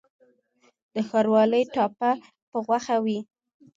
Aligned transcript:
د 0.93 0.95
ښاروالۍ 1.09 1.63
ټاپه 1.73 2.11
په 2.49 2.57
غوښه 2.65 2.95
وي؟ 3.05 3.19